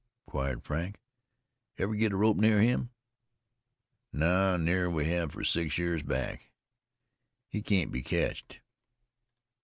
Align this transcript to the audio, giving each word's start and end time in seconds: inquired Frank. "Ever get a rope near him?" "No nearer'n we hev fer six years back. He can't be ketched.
inquired 0.25 0.63
Frank. 0.63 0.99
"Ever 1.77 1.93
get 1.93 2.11
a 2.11 2.15
rope 2.17 2.37
near 2.37 2.59
him?" 2.59 2.89
"No 4.11 4.57
nearer'n 4.57 4.95
we 4.95 5.05
hev 5.05 5.33
fer 5.33 5.43
six 5.43 5.77
years 5.77 6.01
back. 6.01 6.49
He 7.47 7.61
can't 7.61 7.91
be 7.91 8.01
ketched. 8.01 8.61